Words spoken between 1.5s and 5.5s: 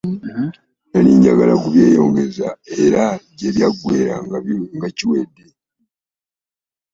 kubyeyongeza era gye byaggweera nga kiwedde.